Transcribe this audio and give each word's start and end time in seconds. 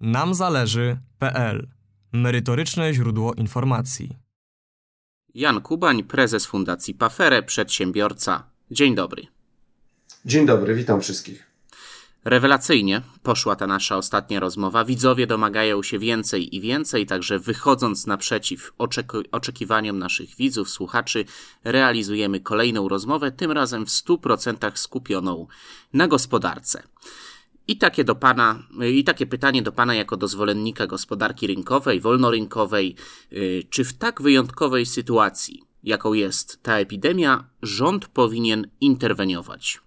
namzależy.pl 0.00 1.68
Merytoryczne 2.12 2.94
źródło 2.94 3.34
informacji. 3.34 4.16
Jan 5.34 5.60
Kubań, 5.60 6.04
prezes 6.04 6.46
Fundacji 6.46 6.94
Pafere, 6.94 7.42
przedsiębiorca. 7.42 8.42
Dzień 8.70 8.94
dobry. 8.94 9.26
Dzień 10.24 10.46
dobry, 10.46 10.74
witam 10.74 11.00
wszystkich. 11.00 11.50
Rewelacyjnie 12.24 13.02
poszła 13.22 13.56
ta 13.56 13.66
nasza 13.66 13.96
ostatnia 13.96 14.40
rozmowa. 14.40 14.84
Widzowie 14.84 15.26
domagają 15.26 15.82
się 15.82 15.98
więcej 15.98 16.56
i 16.56 16.60
więcej, 16.60 17.06
także 17.06 17.38
wychodząc 17.38 18.06
naprzeciw 18.06 18.72
oczek- 18.78 19.24
oczekiwaniom 19.32 19.98
naszych 19.98 20.36
widzów, 20.36 20.70
słuchaczy, 20.70 21.24
realizujemy 21.64 22.40
kolejną 22.40 22.88
rozmowę, 22.88 23.32
tym 23.32 23.52
razem 23.52 23.86
w 23.86 23.90
100% 23.90 24.78
skupioną 24.78 25.46
na 25.92 26.08
gospodarce. 26.08 26.82
I 27.70 27.76
takie, 27.76 28.04
do 28.04 28.14
pana, 28.14 28.62
I 28.80 29.04
takie 29.04 29.26
pytanie 29.26 29.62
do 29.62 29.72
Pana 29.72 29.94
jako 29.94 30.16
do 30.16 30.28
zwolennika 30.28 30.86
gospodarki 30.86 31.46
rynkowej, 31.46 32.00
wolnorynkowej. 32.00 32.96
Y, 33.32 33.62
czy 33.70 33.84
w 33.84 33.92
tak 33.92 34.22
wyjątkowej 34.22 34.86
sytuacji, 34.86 35.62
jaką 35.84 36.12
jest 36.12 36.62
ta 36.62 36.78
epidemia, 36.78 37.44
rząd 37.62 38.06
powinien 38.06 38.66
interweniować? 38.80 39.80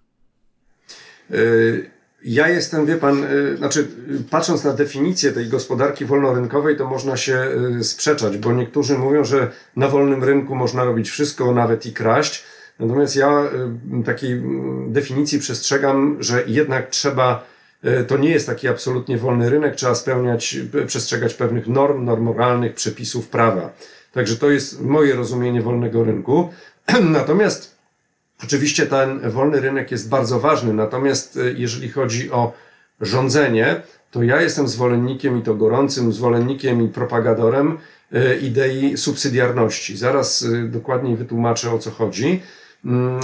Y, 1.31 1.91
ja 2.25 2.49
jestem, 2.49 2.85
wie 2.85 2.95
pan, 2.95 3.23
y, 3.23 3.57
znaczy 3.57 3.87
patrząc 4.29 4.63
na 4.63 4.73
definicję 4.73 5.31
tej 5.31 5.47
gospodarki 5.47 6.05
wolnorynkowej, 6.05 6.77
to 6.77 6.87
można 6.87 7.17
się 7.17 7.47
sprzeczać, 7.81 8.37
bo 8.37 8.53
niektórzy 8.53 8.97
mówią, 8.97 9.23
że 9.23 9.51
na 9.75 9.87
wolnym 9.87 10.23
rynku 10.23 10.55
można 10.55 10.83
robić 10.83 11.09
wszystko, 11.09 11.53
nawet 11.53 11.85
i 11.85 11.93
kraść. 11.93 12.43
Natomiast 12.79 13.15
ja 13.15 13.43
takiej 14.05 14.41
definicji 14.87 15.39
przestrzegam, 15.39 16.17
że 16.19 16.43
jednak 16.47 16.89
trzeba 16.89 17.52
to 18.07 18.17
nie 18.17 18.29
jest 18.29 18.47
taki 18.47 18.67
absolutnie 18.67 19.17
wolny 19.17 19.49
rynek, 19.49 19.75
trzeba 19.75 19.95
spełniać, 19.95 20.57
przestrzegać 20.87 21.33
pewnych 21.33 21.67
norm, 21.67 22.05
norm 22.05 22.23
moralnych, 22.23 22.73
przepisów 22.73 23.27
prawa. 23.27 23.73
Także 24.13 24.35
to 24.35 24.49
jest 24.49 24.81
moje 24.81 25.15
rozumienie 25.15 25.61
wolnego 25.61 26.03
rynku. 26.03 26.49
Natomiast 27.19 27.75
oczywiście 28.43 28.85
ten 28.85 29.31
wolny 29.31 29.59
rynek 29.59 29.91
jest 29.91 30.09
bardzo 30.09 30.39
ważny, 30.39 30.73
natomiast 30.73 31.37
e, 31.37 31.51
jeżeli 31.51 31.89
chodzi 31.89 32.31
o 32.31 32.53
rządzenie, 33.01 33.81
to 34.11 34.23
ja 34.23 34.41
jestem 34.41 34.67
zwolennikiem 34.67 35.39
i 35.39 35.41
to 35.41 35.55
gorącym 35.55 36.13
zwolennikiem 36.13 36.85
i 36.85 36.87
propagadorem 36.87 37.77
e, 38.11 38.37
idei 38.37 38.97
subsydiarności. 38.97 39.97
Zaraz 39.97 40.45
dokładniej 40.65 41.15
wytłumaczę 41.15 41.71
o 41.71 41.79
co 41.79 41.91
chodzi. 41.91 42.41
Mm, 42.85 43.19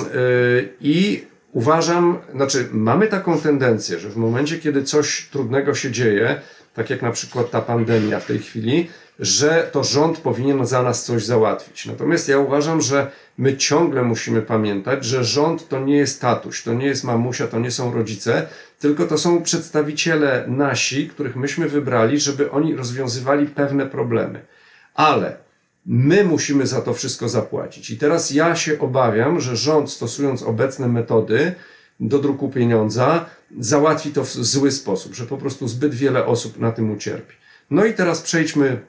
I 0.81 1.25
uważam, 1.52 2.17
znaczy 2.36 2.67
mamy 2.72 3.08
taką 3.08 3.39
tendencję, 3.39 4.00
że 4.00 4.09
w 4.09 4.17
momencie, 4.17 4.59
kiedy 4.59 4.83
coś 4.83 5.28
trudnego 5.31 5.75
się 5.75 5.92
dzieje, 5.92 6.42
tak 6.73 6.89
jak 6.89 7.02
na 7.02 7.11
przykład 7.11 7.52
ta 7.52 7.61
pandemia 7.61 8.19
w 8.19 8.25
tej 8.25 8.39
chwili, 8.39 8.89
że 9.19 9.70
to 9.72 9.83
rząd 9.83 10.17
powinien 10.17 10.66
za 10.66 10.83
nas 10.83 11.05
coś 11.05 11.25
załatwić. 11.25 11.86
Natomiast 11.86 12.30
ja 12.30 12.39
uważam, 12.39 12.81
że 12.81 13.11
my 13.38 13.58
ciągle 13.58 14.03
musimy 14.03 14.42
pamiętać, 14.42 15.05
że 15.05 15.23
rząd 15.23 15.67
to 15.67 15.80
nie 15.80 15.97
jest 15.97 16.22
tatuś, 16.22 16.64
to 16.64 16.73
nie 16.73 16.86
jest 16.86 17.03
mamusia, 17.03 17.47
to 17.47 17.59
nie 17.59 17.72
są 17.72 17.94
rodzice, 17.94 18.47
tylko 18.80 19.05
to 19.05 19.17
są 19.17 19.44
przedstawiciele 19.44 20.45
nasi, 20.47 21.08
których 21.08 21.36
myśmy 21.36 21.70
wybrali, 21.70 22.20
żeby 22.20 22.52
oni 22.52 22.75
rozwiązywali 22.75 23.47
pewne 23.47 23.86
problemy. 23.86 24.45
Ale 24.94 25.48
My 25.85 26.23
musimy 26.23 26.67
za 26.67 26.81
to 26.81 26.94
wszystko 26.94 27.30
zapłacić. 27.30 27.89
I 27.89 27.97
teraz 27.97 28.31
ja 28.31 28.55
się 28.55 28.80
obawiam, 28.80 29.41
że 29.41 29.55
rząd, 29.55 29.91
stosując 29.91 30.44
obecne 30.44 30.88
metody 30.88 31.55
do 31.99 32.19
druku 32.19 32.49
pieniądza, 32.49 33.25
załatwi 33.59 34.11
to 34.11 34.23
w 34.23 34.33
zły 34.33 34.71
sposób, 34.71 35.16
że 35.16 35.25
po 35.25 35.38
prostu 35.38 35.67
zbyt 35.67 35.95
wiele 35.95 36.25
osób 36.25 36.59
na 36.59 36.71
tym 36.71 36.91
ucierpi. 36.91 37.36
No 37.71 37.86
i 37.86 37.94
teraz 37.94 38.21
przejdźmy 38.21 38.81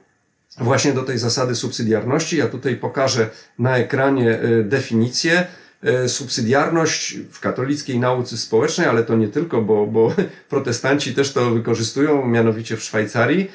właśnie 0.58 0.92
do 0.92 1.02
tej 1.02 1.18
zasady 1.18 1.54
subsydiarności. 1.54 2.36
Ja 2.36 2.48
tutaj 2.48 2.76
pokażę 2.76 3.30
na 3.58 3.76
ekranie 3.76 4.38
e, 4.38 4.62
definicję. 4.62 5.46
E, 5.82 6.08
subsydiarność 6.08 7.18
w 7.30 7.40
katolickiej 7.40 7.98
nauce 7.98 8.36
społecznej, 8.36 8.86
ale 8.86 9.04
to 9.04 9.16
nie 9.16 9.28
tylko, 9.28 9.62
bo, 9.62 9.86
bo 9.86 10.14
protestanci 10.50 11.14
też 11.14 11.32
to 11.32 11.50
wykorzystują, 11.50 12.26
mianowicie 12.26 12.76
w 12.76 12.82
Szwajcarii 12.82 13.50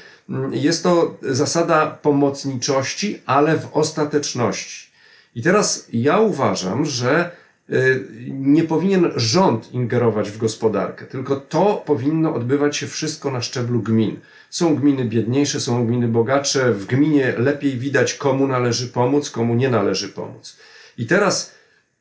jest 0.52 0.84
to 0.84 1.18
zasada 1.22 1.88
pomocniczości, 1.88 3.22
ale 3.26 3.58
w 3.58 3.68
ostateczności. 3.74 4.92
I 5.36 5.42
teraz 5.42 5.88
ja 5.94 6.20
uważam, 6.20 6.86
że 6.86 7.32
y, 7.70 8.06
nie 8.30 8.64
powinien 8.64 9.12
rząd 9.16 9.74
ingerować 9.74 10.32
w 10.32 10.38
gospodarkę, 10.38 11.06
tylko 11.06 11.36
to 11.36 11.84
powinno 11.86 12.34
odbywać 12.34 12.78
się 12.78 12.88
wszystko 12.88 13.32
na 13.32 13.42
szczeblu 13.42 13.82
gmin. 13.82 14.20
Są 14.50 14.76
gminy 14.76 15.06
biedniejsze, 15.06 15.60
są 15.60 15.88
gminy 15.88 16.08
bogatsze, 16.08 16.74
w 16.74 16.86
gminie 16.86 17.34
lepiej 17.38 17.78
widać, 17.78 18.14
komu 18.14 18.48
należy 18.48 18.88
pomóc, 18.88 19.30
komu 19.30 19.56
nie 19.56 19.70
należy 19.70 20.10
pomóc. 20.10 20.58
I 20.98 21.06
teraz 21.06 21.55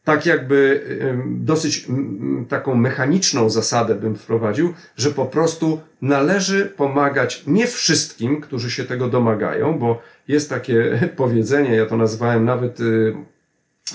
tak 0.04 0.26
jakby 0.26 0.82
dosyć 1.26 1.86
taką 2.48 2.74
mechaniczną 2.74 3.50
zasadę 3.50 3.94
bym 3.94 4.16
wprowadził, 4.16 4.74
że 4.96 5.10
po 5.10 5.26
prostu 5.26 5.80
należy 6.02 6.66
pomagać 6.66 7.42
nie 7.46 7.66
wszystkim, 7.66 8.40
którzy 8.40 8.70
się 8.70 8.84
tego 8.84 9.08
domagają, 9.08 9.78
bo 9.78 10.02
jest 10.28 10.50
takie 10.50 10.98
powiedzenie, 11.16 11.76
ja 11.76 11.86
to 11.86 11.96
nazwałem 11.96 12.44
nawet 12.44 12.80
y, 12.80 13.14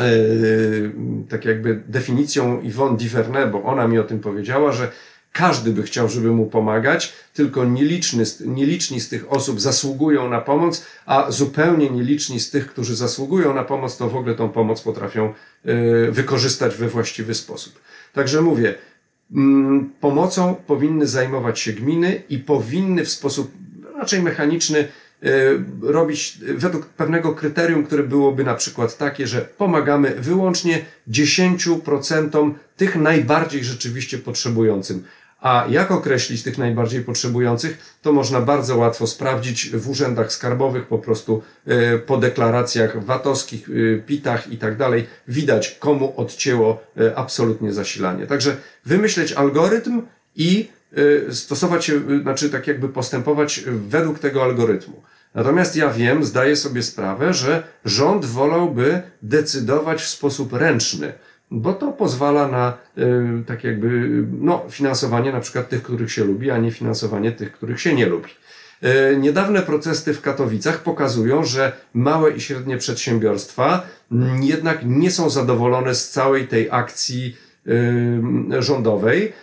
y, 0.01 0.91
tak 1.29 1.45
jakby 1.45 1.83
definicją 1.87 2.61
Yvonne 2.61 2.97
Divernay, 2.97 3.47
bo 3.47 3.63
ona 3.63 3.87
mi 3.87 3.99
o 3.99 4.03
tym 4.03 4.19
powiedziała, 4.19 4.71
że 4.71 4.91
każdy 5.33 5.71
by 5.71 5.83
chciał, 5.83 6.09
żeby 6.09 6.31
mu 6.31 6.45
pomagać, 6.45 7.13
tylko 7.33 7.65
nieliczny, 7.65 8.23
nieliczni 8.45 8.99
z 8.99 9.09
tych 9.09 9.33
osób 9.33 9.61
zasługują 9.61 10.29
na 10.29 10.41
pomoc, 10.41 10.85
a 11.05 11.31
zupełnie 11.31 11.89
nieliczni 11.89 12.39
z 12.39 12.49
tych, 12.49 12.67
którzy 12.67 12.95
zasługują 12.95 13.53
na 13.53 13.63
pomoc, 13.63 13.97
to 13.97 14.09
w 14.09 14.15
ogóle 14.15 14.35
tą 14.35 14.49
pomoc 14.49 14.81
potrafią 14.81 15.33
y, 15.65 16.11
wykorzystać 16.11 16.75
we 16.75 16.87
właściwy 16.87 17.33
sposób. 17.33 17.79
Także 18.13 18.41
mówię, 18.41 18.75
mm, 19.31 19.89
pomocą 20.01 20.55
powinny 20.67 21.07
zajmować 21.07 21.59
się 21.59 21.73
gminy 21.73 22.21
i 22.29 22.37
powinny 22.37 23.05
w 23.05 23.09
sposób 23.09 23.51
raczej 23.97 24.21
mechaniczny 24.21 24.79
y, 24.79 25.27
robić 25.81 26.37
według 26.55 26.85
pewnego 26.85 27.33
kryterium, 27.33 27.83
które 27.83 28.03
byłoby 28.03 28.43
na 28.43 28.55
przykład 28.55 28.97
takie, 28.97 29.27
że 29.27 29.41
pomagamy 29.41 30.15
wyłącznie 30.15 30.85
10% 31.07 32.53
tych 32.77 32.95
najbardziej 32.95 33.63
rzeczywiście 33.63 34.17
potrzebującym. 34.17 35.03
A 35.41 35.65
jak 35.69 35.91
określić 35.91 36.43
tych 36.43 36.57
najbardziej 36.57 37.01
potrzebujących, 37.01 37.97
to 38.01 38.11
można 38.11 38.41
bardzo 38.41 38.77
łatwo 38.77 39.07
sprawdzić 39.07 39.69
w 39.69 39.89
urzędach 39.89 40.33
skarbowych, 40.33 40.87
po 40.87 40.99
prostu 40.99 41.43
e, 41.65 41.97
po 41.97 42.17
deklaracjach 42.17 43.05
VAT-owskich, 43.05 43.69
e, 43.69 43.97
PIT-ach 43.97 44.51
i 44.51 44.57
tak 44.57 44.77
dalej. 44.77 45.07
Widać, 45.27 45.77
komu 45.79 46.13
odcięło 46.17 46.83
e, 46.97 47.15
absolutnie 47.15 47.73
zasilanie. 47.73 48.27
Także 48.27 48.57
wymyśleć 48.85 49.33
algorytm 49.33 50.01
i 50.35 50.69
stosować 51.31 51.85
się, 51.85 52.01
znaczy 52.21 52.49
tak 52.49 52.67
jakby 52.67 52.89
postępować 52.89 53.63
według 53.67 54.19
tego 54.19 54.43
algorytmu. 54.43 55.01
Natomiast 55.35 55.75
ja 55.75 55.89
wiem, 55.89 56.23
zdaję 56.23 56.55
sobie 56.55 56.83
sprawę, 56.83 57.33
że 57.33 57.63
rząd 57.85 58.25
wolałby 58.25 59.01
decydować 59.21 60.01
w 60.01 60.07
sposób 60.07 60.53
ręczny 60.53 61.13
bo 61.51 61.73
to 61.73 61.91
pozwala 61.91 62.47
na 62.47 62.77
y, 62.97 63.43
tak 63.45 63.63
jakby 63.63 64.09
no, 64.41 64.65
finansowanie 64.69 65.31
na 65.31 65.39
przykład 65.39 65.69
tych, 65.69 65.83
których 65.83 66.11
się 66.11 66.23
lubi, 66.23 66.51
a 66.51 66.57
nie 66.57 66.71
finansowanie 66.71 67.31
tych, 67.31 67.51
których 67.51 67.81
się 67.81 67.93
nie 67.93 68.05
lubi. 68.05 68.29
Y, 68.83 69.17
niedawne 69.17 69.61
protesty 69.61 70.13
w 70.13 70.21
Katowicach 70.21 70.83
pokazują, 70.83 71.43
że 71.43 71.71
małe 71.93 72.31
i 72.31 72.41
średnie 72.41 72.77
przedsiębiorstwa 72.77 73.81
jednak 74.41 74.79
nie 74.85 75.11
są 75.11 75.29
zadowolone 75.29 75.95
z 75.95 76.09
całej 76.09 76.47
tej 76.47 76.67
akcji 76.71 77.37
y, 77.67 78.61
rządowej. 78.61 79.33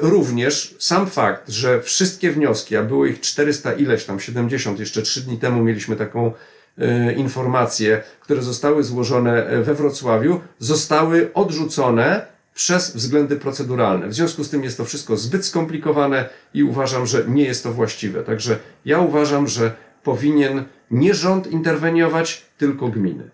Również 0.00 0.76
sam 0.78 1.06
fakt, 1.06 1.48
że 1.48 1.82
wszystkie 1.82 2.30
wnioski, 2.30 2.76
a 2.76 2.82
było 2.82 3.06
ich 3.06 3.20
400 3.20 3.72
ileś 3.72 4.04
tam, 4.04 4.20
70, 4.20 4.80
jeszcze 4.80 5.02
3 5.02 5.20
dni 5.20 5.38
temu 5.38 5.64
mieliśmy 5.64 5.96
taką 5.96 6.32
informacje, 7.16 8.02
które 8.20 8.42
zostały 8.42 8.84
złożone 8.84 9.62
we 9.62 9.74
Wrocławiu, 9.74 10.40
zostały 10.58 11.32
odrzucone 11.34 12.26
przez 12.54 12.96
względy 12.96 13.36
proceduralne. 13.36 14.08
W 14.08 14.14
związku 14.14 14.44
z 14.44 14.50
tym 14.50 14.64
jest 14.64 14.76
to 14.76 14.84
wszystko 14.84 15.16
zbyt 15.16 15.46
skomplikowane 15.46 16.28
i 16.54 16.62
uważam, 16.62 17.06
że 17.06 17.24
nie 17.28 17.44
jest 17.44 17.62
to 17.62 17.72
właściwe. 17.72 18.22
Także 18.22 18.58
ja 18.84 18.98
uważam, 18.98 19.48
że 19.48 19.76
powinien 20.02 20.64
nie 20.90 21.14
rząd 21.14 21.46
interweniować, 21.46 22.44
tylko 22.58 22.88
gminy. 22.88 23.30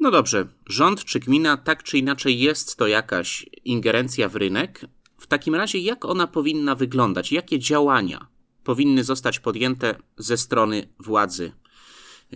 No 0.00 0.10
dobrze, 0.10 0.46
rząd 0.66 1.04
czy 1.04 1.20
gmina, 1.20 1.56
tak 1.56 1.82
czy 1.82 1.98
inaczej 1.98 2.40
jest 2.40 2.76
to 2.76 2.86
jakaś 2.86 3.46
ingerencja 3.64 4.28
w 4.28 4.36
rynek. 4.36 4.80
W 5.18 5.26
takim 5.26 5.54
razie, 5.54 5.78
jak 5.78 6.04
ona 6.04 6.26
powinna 6.26 6.74
wyglądać? 6.74 7.32
Jakie 7.32 7.58
działania 7.58 8.26
powinny 8.64 9.04
zostać 9.04 9.40
podjęte 9.40 9.94
ze 10.18 10.36
strony 10.36 10.88
władzy 10.98 11.52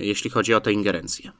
jeśli 0.00 0.31
chodzi 0.31 0.55
o 0.55 0.61
tę 0.61 0.73
ingerencję? 0.73 1.31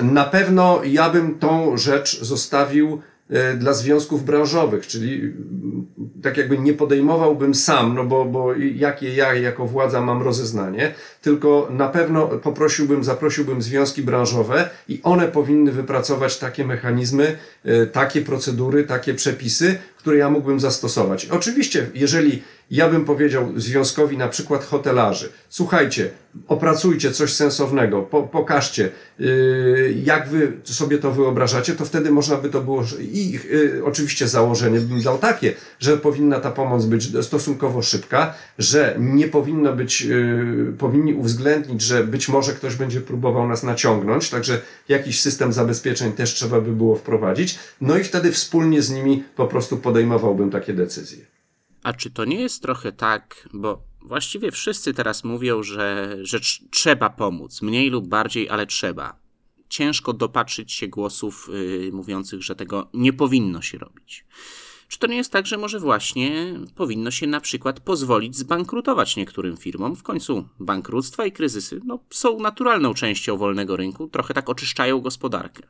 Na 0.00 0.24
pewno 0.24 0.80
ja 0.84 1.10
bym 1.10 1.38
tą 1.38 1.76
rzecz 1.76 2.20
zostawił 2.20 3.02
e, 3.30 3.54
dla 3.54 3.72
związków 3.72 4.24
branżowych, 4.24 4.86
czyli 4.86 5.34
tak 6.22 6.36
jakby 6.36 6.58
nie 6.58 6.72
podejmowałbym 6.72 7.54
sam, 7.54 7.94
no 7.94 8.04
bo, 8.04 8.24
bo 8.24 8.54
jakie 8.54 9.14
ja 9.14 9.34
jako 9.34 9.66
władza 9.66 10.00
mam 10.00 10.22
rozeznanie, 10.22 10.94
tylko 11.22 11.68
na 11.70 11.88
pewno 11.88 12.26
poprosiłbym, 12.26 13.04
zaprosiłbym 13.04 13.62
związki 13.62 14.02
branżowe 14.02 14.70
i 14.88 15.00
one 15.02 15.28
powinny 15.28 15.72
wypracować 15.72 16.38
takie 16.38 16.64
mechanizmy, 16.64 17.36
e, 17.64 17.86
takie 17.86 18.20
procedury, 18.22 18.84
takie 18.84 19.14
przepisy, 19.14 19.78
które 19.96 20.16
ja 20.16 20.30
mógłbym 20.30 20.60
zastosować. 20.60 21.26
Oczywiście, 21.26 21.86
jeżeli 21.94 22.42
ja 22.70 22.88
bym 22.88 23.04
powiedział 23.04 23.52
związkowi 23.56 24.18
na 24.18 24.28
przykład 24.28 24.64
hotelarzy, 24.64 25.28
słuchajcie, 25.48 26.10
opracujcie 26.48 27.12
coś 27.12 27.32
sensownego, 27.32 28.02
po, 28.02 28.22
pokażcie, 28.22 28.90
yy, 29.18 29.94
jak 30.04 30.28
wy 30.28 30.52
sobie 30.64 30.98
to 30.98 31.12
wyobrażacie, 31.12 31.74
to 31.74 31.84
wtedy 31.84 32.10
można 32.10 32.36
by 32.36 32.48
to 32.48 32.60
było, 32.60 32.84
i 33.00 33.30
yy, 33.30 33.82
oczywiście 33.84 34.28
założenie 34.28 34.80
bym 34.80 35.02
dał 35.02 35.18
takie, 35.18 35.54
że 35.80 35.96
powinna 35.96 36.40
ta 36.40 36.50
pomoc 36.50 36.84
być 36.84 37.24
stosunkowo 37.26 37.82
szybka, 37.82 38.34
że 38.58 38.96
nie 38.98 39.28
powinno 39.28 39.72
być, 39.72 40.00
yy, 40.00 40.72
powinni 40.78 41.07
uwzględnić, 41.14 41.82
że 41.82 42.04
być 42.04 42.28
może 42.28 42.52
ktoś 42.52 42.76
będzie 42.76 43.00
próbował 43.00 43.48
nas 43.48 43.62
naciągnąć, 43.62 44.30
także 44.30 44.60
jakiś 44.88 45.20
system 45.20 45.52
zabezpieczeń 45.52 46.12
też 46.12 46.34
trzeba 46.34 46.60
by 46.60 46.72
było 46.72 46.96
wprowadzić, 46.96 47.58
no 47.80 47.98
i 47.98 48.04
wtedy 48.04 48.32
wspólnie 48.32 48.82
z 48.82 48.90
nimi 48.90 49.24
po 49.36 49.46
prostu 49.46 49.76
podejmowałbym 49.76 50.50
takie 50.50 50.74
decyzje. 50.74 51.26
A 51.82 51.92
czy 51.92 52.10
to 52.10 52.24
nie 52.24 52.40
jest 52.40 52.62
trochę 52.62 52.92
tak, 52.92 53.48
bo 53.52 53.82
właściwie 54.02 54.50
wszyscy 54.50 54.94
teraz 54.94 55.24
mówią, 55.24 55.62
że, 55.62 56.16
że 56.22 56.40
trzeba 56.70 57.10
pomóc, 57.10 57.62
mniej 57.62 57.90
lub 57.90 58.08
bardziej, 58.08 58.48
ale 58.48 58.66
trzeba. 58.66 59.16
Ciężko 59.68 60.12
dopatrzyć 60.12 60.72
się 60.72 60.88
głosów 60.88 61.50
yy, 61.52 61.92
mówiących, 61.92 62.42
że 62.42 62.56
tego 62.56 62.88
nie 62.94 63.12
powinno 63.12 63.62
się 63.62 63.78
robić. 63.78 64.24
Czy 64.88 64.98
to 64.98 65.06
nie 65.06 65.16
jest 65.16 65.32
tak, 65.32 65.46
że 65.46 65.58
może 65.58 65.80
właśnie 65.80 66.54
powinno 66.76 67.10
się 67.10 67.26
na 67.26 67.40
przykład 67.40 67.80
pozwolić 67.80 68.36
zbankrutować 68.36 69.16
niektórym 69.16 69.56
firmom? 69.56 69.96
W 69.96 70.02
końcu 70.02 70.48
bankructwa 70.60 71.26
i 71.26 71.32
kryzysy 71.32 71.80
no, 71.84 71.98
są 72.10 72.40
naturalną 72.40 72.94
częścią 72.94 73.36
wolnego 73.36 73.76
rynku, 73.76 74.08
trochę 74.08 74.34
tak 74.34 74.48
oczyszczają 74.48 75.00
gospodarkę. 75.00 75.62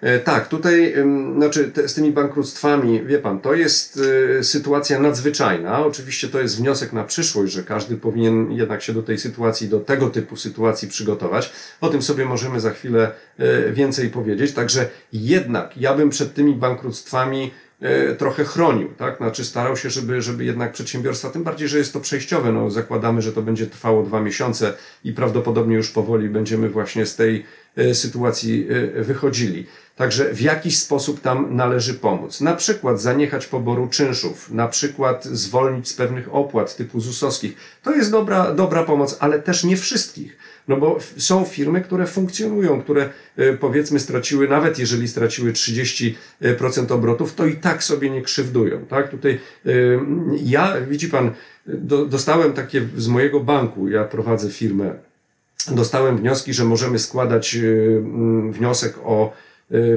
E, 0.00 0.18
tak, 0.18 0.48
tutaj 0.48 0.94
znaczy 1.36 1.70
te, 1.70 1.88
z 1.88 1.94
tymi 1.94 2.12
bankructwami, 2.12 3.02
wie 3.06 3.18
pan, 3.18 3.40
to 3.40 3.54
jest 3.54 3.96
y, 4.40 4.44
sytuacja 4.44 5.00
nadzwyczajna. 5.00 5.86
Oczywiście 5.86 6.28
to 6.28 6.40
jest 6.40 6.58
wniosek 6.58 6.92
na 6.92 7.04
przyszłość, 7.04 7.52
że 7.52 7.62
każdy 7.62 7.96
powinien 7.96 8.52
jednak 8.52 8.82
się 8.82 8.92
do 8.92 9.02
tej 9.02 9.18
sytuacji, 9.18 9.68
do 9.68 9.80
tego 9.80 10.10
typu 10.10 10.36
sytuacji 10.36 10.88
przygotować. 10.88 11.52
O 11.80 11.88
tym 11.88 12.02
sobie 12.02 12.24
możemy 12.24 12.60
za 12.60 12.70
chwilę 12.70 13.12
y, 13.40 13.72
więcej 13.72 14.10
powiedzieć. 14.10 14.52
Także 14.52 14.88
jednak 15.12 15.76
ja 15.76 15.94
bym 15.94 16.10
przed 16.10 16.34
tymi 16.34 16.54
bankructwami 16.54 17.50
trochę 18.18 18.44
chronił, 18.44 18.88
tak? 18.88 19.16
Znaczy 19.16 19.44
starał 19.44 19.76
się, 19.76 19.90
żeby, 19.90 20.22
żeby 20.22 20.44
jednak 20.44 20.72
przedsiębiorstwa, 20.72 21.30
tym 21.30 21.44
bardziej, 21.44 21.68
że 21.68 21.78
jest 21.78 21.92
to 21.92 22.00
przejściowe, 22.00 22.52
no 22.52 22.70
zakładamy, 22.70 23.22
że 23.22 23.32
to 23.32 23.42
będzie 23.42 23.66
trwało 23.66 24.02
dwa 24.02 24.20
miesiące 24.20 24.72
i 25.04 25.12
prawdopodobnie 25.12 25.76
już 25.76 25.90
powoli 25.90 26.28
będziemy 26.28 26.68
właśnie 26.68 27.06
z 27.06 27.16
tej 27.16 27.44
e, 27.76 27.94
sytuacji 27.94 28.66
e, 28.98 29.02
wychodzili. 29.02 29.66
Także 29.96 30.34
w 30.34 30.40
jakiś 30.40 30.78
sposób 30.78 31.20
tam 31.20 31.56
należy 31.56 31.94
pomóc. 31.94 32.40
Na 32.40 32.54
przykład 32.54 33.00
zaniechać 33.00 33.46
poboru 33.46 33.88
czynszów, 33.88 34.50
na 34.50 34.68
przykład 34.68 35.24
zwolnić 35.24 35.88
z 35.88 35.94
pewnych 35.94 36.34
opłat 36.34 36.76
typu 36.76 37.00
ZUS-owskich. 37.00 37.56
To 37.82 37.94
jest 37.94 38.10
dobra, 38.10 38.54
dobra 38.54 38.84
pomoc, 38.84 39.16
ale 39.20 39.38
też 39.38 39.64
nie 39.64 39.76
wszystkich. 39.76 40.36
No 40.70 40.76
bo 40.76 40.98
są 41.16 41.44
firmy, 41.44 41.80
które 41.80 42.06
funkcjonują, 42.06 42.82
które 42.82 43.08
e, 43.36 43.52
powiedzmy 43.52 44.00
straciły, 44.00 44.48
nawet 44.48 44.78
jeżeli 44.78 45.08
straciły 45.08 45.52
30% 45.52 46.12
obrotów, 46.92 47.34
to 47.34 47.46
i 47.46 47.56
tak 47.56 47.84
sobie 47.84 48.10
nie 48.10 48.22
krzywdują. 48.22 48.86
Tak? 48.86 49.10
Tutaj 49.10 49.38
e, 49.66 49.70
ja, 50.42 50.80
widzi 50.80 51.08
pan, 51.08 51.30
dostałem 52.08 52.52
takie 52.52 52.82
z 52.96 53.08
mojego 53.08 53.40
banku, 53.40 53.88
ja 53.88 54.04
prowadzę 54.04 54.50
firmę, 54.50 54.94
dostałem 55.70 56.16
wnioski, 56.16 56.54
że 56.54 56.64
możemy 56.64 56.98
składać 56.98 57.56
e, 57.56 57.60
wniosek 58.50 58.94
o 59.04 59.32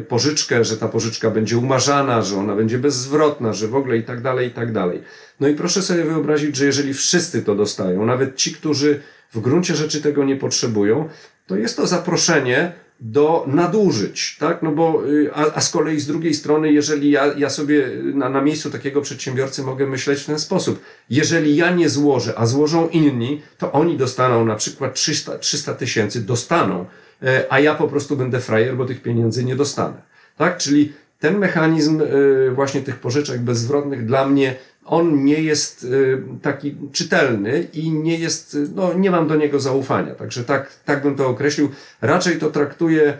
pożyczkę, 0.08 0.64
że 0.64 0.78
ta 0.78 0.88
pożyczka 0.88 1.30
będzie 1.31 1.58
umarzana, 1.58 2.22
że 2.22 2.38
ona 2.38 2.56
będzie 2.56 2.78
bezzwrotna, 2.78 3.54
że 3.54 3.68
w 3.68 3.75
ogóle 3.75 3.98
i 3.98 4.04
tak 4.04 4.22
dalej, 4.22 4.48
i 4.48 4.52
tak 4.52 4.72
dalej. 4.72 5.02
No 5.40 5.48
i 5.48 5.54
proszę 5.54 5.81
sobie 5.81 6.04
wyobrazić, 6.04 6.56
że 6.56 6.66
jeżeli 6.66 6.94
wszyscy 6.94 7.42
to 7.42 7.56
dostają, 7.56 8.06
nawet 8.06 8.36
ci, 8.36 8.54
którzy 8.54 9.00
w 9.33 9.39
gruncie 9.39 9.75
rzeczy 9.75 10.01
tego 10.01 10.24
nie 10.24 10.35
potrzebują, 10.35 11.09
to 11.47 11.56
jest 11.56 11.77
to 11.77 11.88
zaproszenie 11.88 12.71
do 13.00 13.45
nadużyć, 13.47 14.38
tak? 14.39 14.62
No 14.62 14.71
bo, 14.71 15.07
y, 15.07 15.33
a, 15.33 15.56
a 15.56 15.62
z 15.62 15.71
kolei 15.71 16.00
z 16.00 16.07
drugiej 16.07 16.33
strony, 16.33 16.71
jeżeli 16.71 17.12
ja, 17.12 17.33
ja 17.38 17.50
sobie 17.50 17.89
na, 18.13 18.30
na 18.30 18.41
miejscu 18.41 18.71
takiego 18.71 19.01
przedsiębiorcy 19.01 19.63
mogę 19.63 19.88
myśleć 19.88 20.19
w 20.21 20.25
ten 20.25 20.39
sposób, 20.39 20.80
jeżeli 21.09 21.56
ja 21.56 21.71
nie 21.71 21.89
złożę, 21.89 22.33
a 22.38 22.45
złożą 22.45 22.89
inni, 22.89 23.41
to 23.57 23.71
oni 23.71 23.97
dostaną 23.97 24.45
na 24.45 24.56
przykład 24.56 24.94
300, 24.94 25.38
300 25.38 25.74
tysięcy, 25.74 26.21
dostaną, 26.21 26.86
e, 27.24 27.45
a 27.50 27.59
ja 27.59 27.75
po 27.75 27.88
prostu 27.88 28.18
będę 28.18 28.39
frajer, 28.39 28.77
bo 28.77 28.86
tych 28.86 29.01
pieniędzy 29.01 29.44
nie 29.44 29.56
dostanę, 29.56 30.01
tak? 30.38 30.57
Czyli 30.57 30.94
ten 31.24 31.38
mechanizm 31.38 32.01
y, 32.01 32.51
właśnie 32.51 32.81
tych 32.81 32.95
pożyczek 32.95 33.41
bezzwrotnych 33.41 34.06
dla 34.06 34.27
mnie 34.27 34.56
on 34.85 35.25
nie 35.25 35.41
jest 35.41 35.83
y, 35.83 36.24
taki 36.41 36.75
czytelny 36.91 37.68
i 37.74 37.91
nie 37.91 38.18
jest, 38.18 38.56
y, 38.56 38.68
no 38.75 38.94
nie 38.94 39.12
mam 39.12 39.27
do 39.27 39.35
niego 39.35 39.59
zaufania. 39.59 40.15
Także 40.15 40.44
tak, 40.44 40.80
tak 40.85 41.03
bym 41.03 41.15
to 41.15 41.27
określił. 41.27 41.69
Raczej 42.01 42.39
to 42.39 42.51
traktuję. 42.51 43.18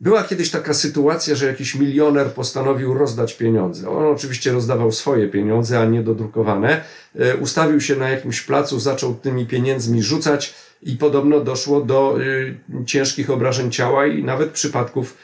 Była 0.00 0.22
kiedyś 0.22 0.50
taka 0.50 0.74
sytuacja, 0.74 1.34
że 1.34 1.46
jakiś 1.46 1.74
milioner 1.74 2.32
postanowił 2.32 2.94
rozdać 2.94 3.36
pieniądze. 3.36 3.90
On 3.90 4.06
oczywiście 4.06 4.52
rozdawał 4.52 4.92
swoje 4.92 5.28
pieniądze, 5.28 5.80
a 5.80 5.84
nie 5.84 6.02
dodrukowane. 6.02 6.84
Y, 7.16 7.36
ustawił 7.36 7.80
się 7.80 7.96
na 7.96 8.10
jakimś 8.10 8.40
placu, 8.40 8.80
zaczął 8.80 9.14
tymi 9.14 9.46
pieniędzmi 9.46 10.02
rzucać 10.02 10.54
i 10.82 10.96
podobno 10.96 11.40
doszło 11.40 11.80
do 11.80 12.18
ciężkich 12.86 13.30
obrażeń 13.30 13.70
ciała 13.70 14.06
i 14.06 14.24
nawet 14.24 14.50
przypadków 14.50 15.16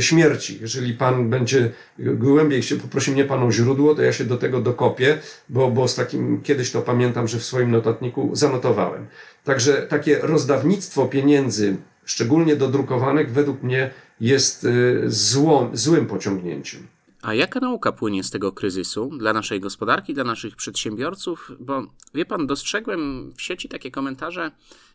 śmierci. 0.00 0.58
Jeżeli 0.60 0.94
Pan 0.94 1.30
będzie 1.30 1.70
głębiej 1.98 2.62
się 2.62 2.76
poprosi 2.76 3.10
mnie 3.10 3.24
Pan 3.24 3.42
o 3.42 3.52
źródło, 3.52 3.94
to 3.94 4.02
ja 4.02 4.12
się 4.12 4.24
do 4.24 4.36
tego 4.36 4.60
dokopię, 4.60 5.18
bo, 5.48 5.70
bo 5.70 5.88
z 5.88 5.94
takim 5.94 6.42
kiedyś 6.42 6.70
to 6.70 6.82
pamiętam, 6.82 7.28
że 7.28 7.38
w 7.38 7.44
swoim 7.44 7.70
notatniku 7.70 8.30
zanotowałem. 8.32 9.06
Także 9.44 9.72
takie 9.82 10.18
rozdawnictwo 10.18 11.06
pieniędzy, 11.06 11.76
szczególnie 12.04 12.56
dodrukowanych, 12.56 13.32
według 13.32 13.62
mnie 13.62 13.90
jest 14.20 14.64
y, 14.64 15.02
złą, 15.06 15.70
złym 15.72 16.06
pociągnięciem. 16.06 16.86
A 17.22 17.34
jaka 17.34 17.60
nauka 17.60 17.92
płynie 17.92 18.24
z 18.24 18.30
tego 18.30 18.52
kryzysu 18.52 19.10
dla 19.18 19.32
naszej 19.32 19.60
gospodarki, 19.60 20.14
dla 20.14 20.24
naszych 20.24 20.56
przedsiębiorców? 20.56 21.50
Bo 21.60 21.86
wie 22.14 22.24
pan, 22.24 22.46
dostrzegłem 22.46 23.32
w 23.36 23.42
sieci 23.42 23.68
takie 23.68 23.90
komentarze, 23.90 24.50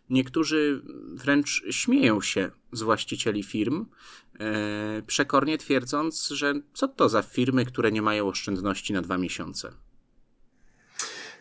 niektórzy 0.09 0.81
wręcz 1.13 1.63
śmieją 1.71 2.21
się 2.21 2.51
z 2.71 2.81
właścicieli 2.81 3.43
firm, 3.43 3.85
e, 4.39 5.01
przekornie 5.07 5.57
twierdząc, 5.57 6.27
że 6.27 6.53
co 6.73 6.87
to 6.87 7.09
za 7.09 7.21
firmy, 7.21 7.65
które 7.65 7.91
nie 7.91 8.01
mają 8.01 8.27
oszczędności 8.27 8.93
na 8.93 9.01
dwa 9.01 9.17
miesiące. 9.17 9.73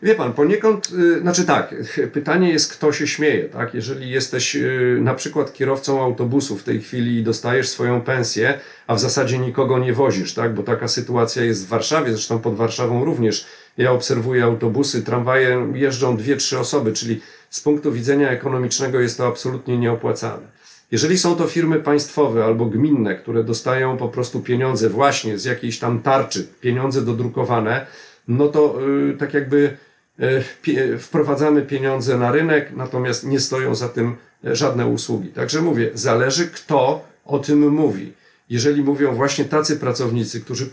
Wie 0.01 0.15
pan, 0.15 0.33
poniekąd, 0.33 0.89
y, 0.99 1.19
znaczy 1.21 1.45
tak, 1.45 1.75
pytanie 2.13 2.49
jest, 2.49 2.73
kto 2.73 2.91
się 2.91 3.07
śmieje, 3.07 3.43
tak? 3.43 3.73
Jeżeli 3.73 4.09
jesteś 4.09 4.55
y, 4.55 4.99
na 5.01 5.13
przykład 5.13 5.53
kierowcą 5.53 6.03
autobusu 6.03 6.57
w 6.57 6.63
tej 6.63 6.81
chwili 6.81 7.17
i 7.17 7.23
dostajesz 7.23 7.69
swoją 7.69 8.01
pensję, 8.01 8.59
a 8.87 8.95
w 8.95 8.99
zasadzie 8.99 9.37
nikogo 9.37 9.79
nie 9.79 9.93
wozisz, 9.93 10.33
tak? 10.33 10.53
Bo 10.53 10.63
taka 10.63 10.87
sytuacja 10.87 11.43
jest 11.43 11.65
w 11.65 11.69
Warszawie, 11.69 12.11
zresztą 12.11 12.39
pod 12.39 12.55
Warszawą 12.55 13.05
również. 13.05 13.45
Ja 13.77 13.91
obserwuję 13.91 14.43
autobusy, 14.43 15.03
tramwaje, 15.03 15.71
jeżdżą 15.73 16.17
dwie, 16.17 16.35
trzy 16.35 16.59
osoby, 16.59 16.93
czyli 16.93 17.21
z 17.49 17.59
punktu 17.59 17.91
widzenia 17.91 18.29
ekonomicznego 18.29 18.99
jest 18.99 19.17
to 19.17 19.27
absolutnie 19.27 19.77
nieopłacalne. 19.77 20.47
Jeżeli 20.91 21.17
są 21.17 21.35
to 21.35 21.47
firmy 21.47 21.79
państwowe 21.79 22.45
albo 22.45 22.65
gminne, 22.65 23.15
które 23.15 23.43
dostają 23.43 23.97
po 23.97 24.09
prostu 24.09 24.39
pieniądze 24.39 24.89
właśnie 24.89 25.37
z 25.37 25.45
jakiejś 25.45 25.79
tam 25.79 26.01
tarczy, 26.01 26.47
pieniądze 26.61 27.01
dodrukowane, 27.01 27.85
no 28.27 28.47
to 28.47 28.81
yy, 28.81 29.17
tak 29.17 29.33
jakby 29.33 29.77
E, 30.19 30.97
wprowadzamy 30.97 31.61
pieniądze 31.61 32.17
na 32.17 32.31
rynek, 32.31 32.71
natomiast 32.75 33.23
nie 33.23 33.39
stoją 33.39 33.75
za 33.75 33.89
tym 33.89 34.15
e, 34.45 34.55
żadne 34.55 34.87
usługi. 34.87 35.29
Także 35.29 35.61
mówię, 35.61 35.91
zależy 35.93 36.47
kto 36.47 37.05
o 37.25 37.39
tym 37.39 37.69
mówi. 37.69 38.13
Jeżeli 38.49 38.83
mówią 38.83 39.15
właśnie 39.15 39.45
tacy 39.45 39.77
pracownicy, 39.79 40.41
którzy 40.41 40.69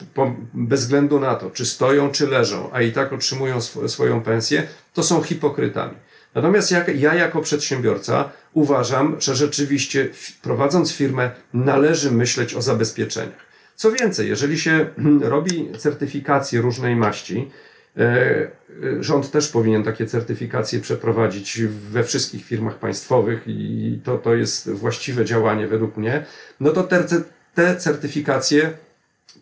bez 0.55 0.81
względu 0.81 1.21
na 1.21 1.35
to, 1.35 1.51
czy 1.51 1.67
stoją, 1.67 2.11
czy 2.11 2.27
leżą, 2.27 2.71
a 2.73 2.83
i 2.83 2.93
tak 2.93 3.13
otrzymują 3.13 3.57
sw 3.57 3.89
swoją 3.89 4.23
pensję, 4.23 4.67
to 4.95 5.03
są 5.03 5.23
hipokrytami. 5.23 5.95
Natomiast 6.35 6.71
jak, 6.71 7.01
ja 7.01 7.15
jako 7.15 7.41
przedsiębiorca 7.41 8.31
uważam, 8.53 9.17
że 9.21 9.35
rzeczywiście 9.35 10.09
prowadząc 10.43 10.93
firmę 10.93 11.31
należy 11.53 12.11
myśleć 12.11 12.55
o 12.55 12.63
zabezpieczeniach. 12.63 13.45
Co 13.77 13.93
więcej, 13.93 14.29
jeżeli 14.29 14.59
się 14.59 14.87
robi 15.21 15.69
certyfikacje 15.79 16.61
różnej 16.61 16.97
maści, 16.97 17.51
E, 17.97 18.49
rząd 19.01 19.31
też 19.31 19.49
powinien 19.49 19.85
takie 19.85 20.07
certyfikacje 20.07 20.81
przeprowadzić 20.81 21.63
we 21.91 22.05
wszystkich 22.05 22.45
firmach 22.45 22.79
państwowych 22.79 23.43
i 23.47 24.01
to, 24.05 24.19
to 24.19 24.35
jest 24.35 24.71
właściwe 24.71 25.25
działanie 25.25 25.69
według 25.69 25.97
mnie. 25.97 26.25
No 26.61 26.71
to 26.71 26.83
te, 26.83 27.05
te 27.55 27.77
certyfikacje 27.77 28.71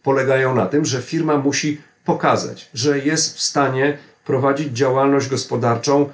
polegają 0.02 0.54
na 0.54 0.66
tym, 0.66 0.84
że 0.84 1.02
firma 1.02 1.36
musi 1.36 1.80
pokazać, 2.04 2.70
że 2.74 2.98
jest 2.98 3.36
w 3.36 3.40
stanie 3.40 3.98
prowadzić 4.24 4.68
działalność 4.68 5.28
gospodarczą, 5.28 6.02
e, 6.02 6.08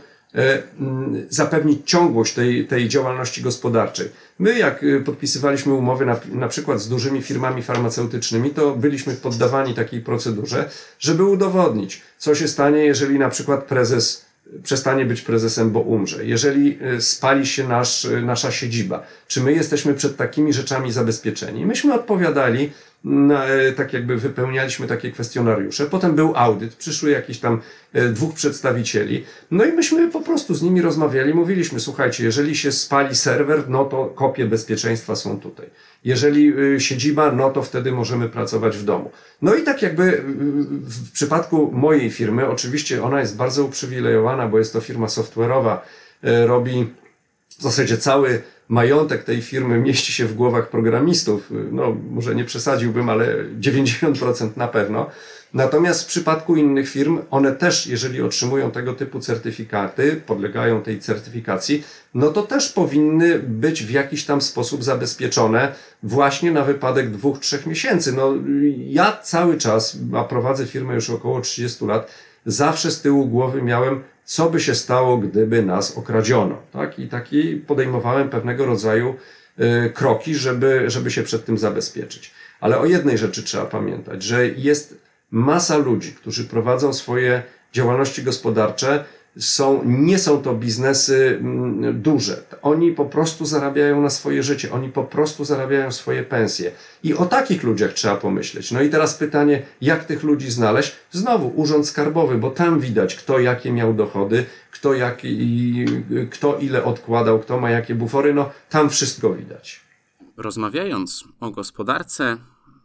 zapewnić 1.28 1.90
ciągłość 1.90 2.34
tej, 2.34 2.66
tej 2.66 2.88
działalności 2.88 3.42
gospodarczej. 3.42 4.08
My, 4.38 4.58
jak 4.58 4.84
e, 4.84 5.00
podpisywaliśmy 5.00 5.74
umowy 5.74 6.06
na, 6.06 6.20
na 6.32 6.48
przykład 6.48 6.80
z 6.80 6.88
dużymi 6.88 7.22
firmami 7.22 7.62
farmaceutycznymi, 7.62 8.50
to 8.50 8.76
byliśmy 8.76 9.14
poddawani 9.14 9.74
takiej 9.74 10.00
procedurze, 10.00 10.70
żeby 10.98 11.24
udowodnić, 11.24 12.02
co 12.18 12.34
się 12.34 12.48
stanie, 12.48 12.78
jeżeli 12.78 13.18
na 13.18 13.28
przykład 13.28 13.64
prezes 13.64 14.28
przestanie 14.62 15.04
być 15.04 15.20
prezesem, 15.20 15.70
bo 15.70 15.80
umrze, 15.80 16.26
jeżeli 16.26 16.78
e, 16.82 17.00
spali 17.00 17.46
się 17.46 17.68
nasz, 17.68 18.06
nasza 18.22 18.50
siedziba, 18.50 19.06
czy 19.28 19.40
my 19.40 19.52
jesteśmy 19.52 19.94
przed 19.94 20.16
takimi 20.16 20.52
rzeczami 20.52 20.92
zabezpieczeni? 20.92 21.66
Myśmy 21.66 21.94
odpowiadali, 21.94 22.70
E, 22.97 22.97
tak 23.76 23.92
jakby 23.92 24.16
wypełnialiśmy 24.16 24.86
takie 24.86 25.12
kwestionariusze. 25.12 25.86
Potem 25.86 26.14
był 26.14 26.32
audyt, 26.36 26.74
przyszły 26.74 27.10
jakieś 27.10 27.38
tam 27.38 27.60
e, 27.92 28.08
dwóch 28.08 28.34
przedstawicieli. 28.34 29.24
No 29.50 29.64
i 29.64 29.72
myśmy 29.72 30.10
po 30.10 30.20
prostu 30.20 30.54
z 30.54 30.62
nimi 30.62 30.82
rozmawiali, 30.82 31.34
mówiliśmy, 31.34 31.80
słuchajcie, 31.80 32.24
jeżeli 32.24 32.56
się 32.56 32.72
spali 32.72 33.16
serwer, 33.16 33.68
no 33.68 33.84
to 33.84 34.06
kopie 34.06 34.46
bezpieczeństwa 34.46 35.16
są 35.16 35.40
tutaj. 35.40 35.66
Jeżeli 36.04 36.52
e, 36.76 36.80
siedziba, 36.80 37.32
no 37.32 37.50
to 37.50 37.62
wtedy 37.62 37.92
możemy 37.92 38.28
pracować 38.28 38.76
w 38.76 38.84
domu. 38.84 39.10
No 39.42 39.54
i 39.54 39.62
tak 39.62 39.82
jakby 39.82 40.22
w 40.82 41.12
przypadku 41.12 41.70
mojej 41.72 42.10
firmy, 42.10 42.48
oczywiście 42.48 43.02
ona 43.02 43.20
jest 43.20 43.36
bardzo 43.36 43.64
uprzywilejowana, 43.64 44.48
bo 44.48 44.58
jest 44.58 44.72
to 44.72 44.80
firma 44.80 45.06
software'owa, 45.06 45.76
robi 46.22 46.86
w 47.48 47.62
zasadzie 47.62 47.98
cały 47.98 48.42
majątek 48.68 49.24
tej 49.24 49.42
firmy 49.42 49.78
mieści 49.78 50.12
się 50.12 50.26
w 50.26 50.34
głowach 50.34 50.68
programistów. 50.68 51.52
No, 51.72 51.96
może 52.10 52.34
nie 52.34 52.44
przesadziłbym, 52.44 53.08
ale 53.08 53.44
90% 53.60 54.56
na 54.56 54.68
pewno. 54.68 55.10
Natomiast 55.54 56.02
w 56.02 56.06
przypadku 56.06 56.56
innych 56.56 56.88
firm, 56.88 57.18
one 57.30 57.52
też, 57.52 57.86
jeżeli 57.86 58.22
otrzymują 58.22 58.70
tego 58.70 58.94
typu 58.94 59.20
certyfikaty, 59.20 60.20
podlegają 60.26 60.82
tej 60.82 61.00
certyfikacji, 61.00 61.84
no 62.14 62.30
to 62.30 62.42
też 62.42 62.72
powinny 62.72 63.38
być 63.38 63.84
w 63.84 63.90
jakiś 63.90 64.24
tam 64.24 64.40
sposób 64.40 64.84
zabezpieczone 64.84 65.74
właśnie 66.02 66.50
na 66.52 66.64
wypadek 66.64 67.10
dwóch, 67.10 67.38
trzech 67.38 67.66
miesięcy. 67.66 68.12
No, 68.12 68.34
ja 68.86 69.18
cały 69.22 69.58
czas, 69.58 69.98
a 70.16 70.24
prowadzę 70.24 70.66
firmę 70.66 70.94
już 70.94 71.10
około 71.10 71.40
30 71.40 71.84
lat, 71.84 72.10
zawsze 72.46 72.90
z 72.90 73.00
tyłu 73.00 73.26
głowy 73.26 73.62
miałem 73.62 74.02
co 74.28 74.50
by 74.50 74.60
się 74.60 74.74
stało, 74.74 75.18
gdyby 75.18 75.62
nas 75.62 75.98
okradziono. 75.98 76.56
Tak? 76.72 76.98
I 76.98 77.08
taki 77.08 77.56
podejmowałem 77.56 78.28
pewnego 78.28 78.66
rodzaju 78.66 79.14
y, 79.60 79.90
kroki, 79.90 80.34
żeby, 80.34 80.90
żeby 80.90 81.10
się 81.10 81.22
przed 81.22 81.44
tym 81.44 81.58
zabezpieczyć. 81.58 82.34
Ale 82.60 82.78
o 82.78 82.86
jednej 82.86 83.18
rzeczy 83.18 83.42
trzeba 83.42 83.64
pamiętać, 83.66 84.22
że 84.22 84.48
jest 84.48 84.98
masa 85.30 85.76
ludzi, 85.76 86.12
którzy 86.12 86.44
prowadzą 86.44 86.92
swoje 86.92 87.42
działalności 87.72 88.22
gospodarcze 88.22 89.04
są, 89.38 89.82
nie 89.84 90.18
są 90.18 90.42
to 90.42 90.54
biznesy 90.54 91.38
mm, 91.40 92.02
duże. 92.02 92.42
Oni 92.62 92.92
po 92.92 93.04
prostu 93.04 93.44
zarabiają 93.44 94.02
na 94.02 94.10
swoje 94.10 94.42
życie, 94.42 94.72
oni 94.72 94.88
po 94.88 95.04
prostu 95.04 95.44
zarabiają 95.44 95.92
swoje 95.92 96.22
pensje. 96.22 96.70
I 97.02 97.14
o 97.14 97.26
takich 97.26 97.62
ludziach 97.62 97.92
trzeba 97.92 98.16
pomyśleć. 98.16 98.72
No 98.72 98.82
i 98.82 98.90
teraz 98.90 99.14
pytanie, 99.14 99.62
jak 99.80 100.04
tych 100.04 100.22
ludzi 100.22 100.50
znaleźć? 100.50 100.96
Znowu 101.12 101.52
Urząd 101.56 101.88
Skarbowy, 101.88 102.38
bo 102.38 102.50
tam 102.50 102.80
widać, 102.80 103.14
kto 103.14 103.38
jakie 103.38 103.72
miał 103.72 103.94
dochody, 103.94 104.44
kto, 104.70 104.94
jak, 104.94 105.22
kto 106.30 106.58
ile 106.58 106.84
odkładał, 106.84 107.40
kto 107.40 107.60
ma 107.60 107.70
jakie 107.70 107.94
bufory, 107.94 108.34
no 108.34 108.50
tam 108.70 108.90
wszystko 108.90 109.34
widać. 109.34 109.80
Rozmawiając 110.36 111.24
o 111.40 111.50
gospodarce, 111.50 112.36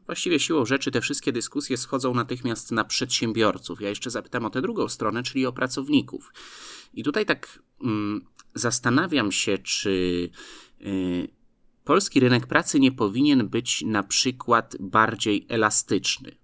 Właściwie 0.05 0.39
siłą 0.39 0.65
rzeczy 0.65 0.91
te 0.91 1.01
wszystkie 1.01 1.31
dyskusje 1.31 1.77
schodzą 1.77 2.13
natychmiast 2.13 2.72
na 2.72 2.83
przedsiębiorców. 2.83 3.81
Ja 3.81 3.89
jeszcze 3.89 4.10
zapytam 4.10 4.45
o 4.45 4.50
tę 4.50 4.62
drugą 4.62 4.88
stronę, 4.88 5.24
czyli 5.24 5.45
o 5.45 5.53
pracowników. 5.53 6.33
I 6.93 7.03
tutaj 7.03 7.25
tak 7.25 7.60
mm, 7.83 8.25
zastanawiam 8.55 9.31
się, 9.31 9.57
czy 9.57 10.29
y, 10.81 11.27
polski 11.83 12.19
rynek 12.19 12.48
pracy 12.48 12.79
nie 12.79 12.91
powinien 12.91 13.50
być 13.50 13.81
na 13.81 14.03
przykład 14.03 14.75
bardziej 14.79 15.45
elastyczny. 15.50 16.36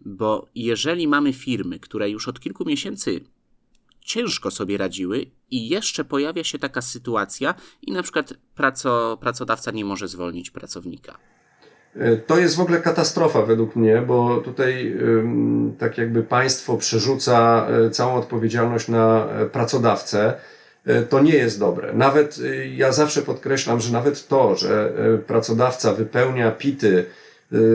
Bo 0.00 0.48
jeżeli 0.54 1.08
mamy 1.08 1.32
firmy, 1.32 1.78
które 1.78 2.10
już 2.10 2.28
od 2.28 2.40
kilku 2.40 2.64
miesięcy 2.64 3.20
ciężko 4.00 4.50
sobie 4.50 4.78
radziły 4.78 5.30
i 5.50 5.68
jeszcze 5.68 6.04
pojawia 6.04 6.44
się 6.44 6.58
taka 6.58 6.82
sytuacja 6.82 7.54
i 7.82 7.92
na 7.92 8.02
przykład 8.02 8.34
praco, 8.54 9.18
pracodawca 9.20 9.70
nie 9.70 9.84
może 9.84 10.08
zwolnić 10.08 10.50
pracownika 10.50 11.18
to 12.26 12.38
jest 12.38 12.56
w 12.56 12.60
ogóle 12.60 12.80
katastrofa 12.80 13.42
według 13.42 13.76
mnie, 13.76 14.02
bo 14.06 14.36
tutaj 14.36 14.96
tak 15.78 15.98
jakby 15.98 16.22
państwo 16.22 16.76
przerzuca 16.76 17.66
e, 17.86 17.90
całą 17.90 18.14
odpowiedzialność 18.14 18.88
na 18.88 19.26
e, 19.28 19.46
pracodawcę. 19.46 20.34
To 21.08 21.20
nie 21.20 21.34
jest 21.34 21.58
dobre. 21.58 21.92
Nawet 21.92 22.38
ja 22.74 22.92
zawsze 22.92 23.22
podkreślam, 23.22 23.80
że 23.80 23.92
nawet 23.92 24.28
to, 24.28 24.56
że 24.56 24.92
pracodawca 25.26 25.92
wypełnia 25.92 26.50
pity, 26.50 27.04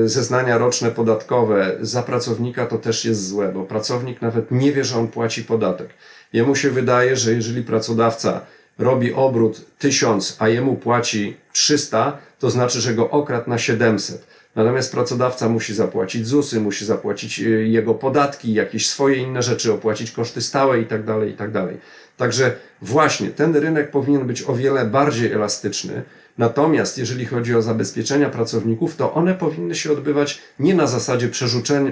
zeznania 0.05 0.57
roczne 0.57 0.91
podatkowe 0.91 1.77
za 1.81 2.03
pracownika, 2.03 2.65
to 2.65 2.77
też 2.77 3.05
jest 3.05 3.27
złe, 3.27 3.51
bo 3.53 3.63
pracownik 3.63 4.21
nawet 4.21 4.51
nie 4.51 4.71
wie, 4.71 4.83
że 4.83 5.00
on 5.00 5.07
płaci 5.07 5.43
podatek. 5.43 5.89
Jemu 6.33 6.55
się 6.55 6.69
wydaje, 6.69 7.15
że 7.15 7.33
jeżeli 7.33 7.63
pracodawca 7.63 8.41
robi 8.79 9.13
obrót 9.13 9.62
1000, 9.79 10.36
a 10.39 10.50
jemu 10.50 10.75
płaci 10.75 11.38
300, 11.53 12.17
to 12.39 12.50
znaczy, 12.50 12.81
że 12.81 12.93
go 12.93 13.10
okradł 13.10 13.50
na 13.50 13.57
700. 13.57 14.27
Natomiast 14.55 14.91
pracodawca 14.91 15.50
musi 15.50 15.74
zapłacić 15.74 16.27
ZUSy, 16.27 16.62
musi 16.62 16.86
zapłacić 16.86 17.39
y, 17.39 17.67
jego 17.67 17.93
podatki, 17.93 18.53
jakieś 18.53 18.89
swoje 18.89 19.15
inne 19.15 19.43
rzeczy, 19.43 19.74
opłacić 19.74 20.12
koszty 20.12 20.41
stałe 20.41 20.79
itd., 20.79 21.05
tak 21.05 21.27
itd. 21.27 21.67
Tak 21.67 21.77
Także 22.17 22.55
właśnie 22.81 23.29
ten 23.29 23.55
rynek 23.55 23.91
powinien 23.91 24.27
być 24.27 24.43
o 24.50 24.55
wiele 24.55 24.86
bardziej 24.86 25.31
elastyczny. 25.31 26.03
Natomiast 26.38 26.98
jeżeli 26.98 27.25
chodzi 27.25 27.56
o 27.56 27.62
zabezpieczenia 27.62 28.29
pracowników, 28.29 28.96
to 28.96 29.13
one 29.13 29.34
powinny 29.34 29.75
się 29.75 29.91
odbywać 29.91 30.41
nie 30.60 30.75
na 30.75 30.88
zasadzie 30.88 31.29